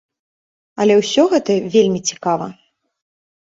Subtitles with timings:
[0.83, 2.51] Але ўсё гэта вельмі цікава.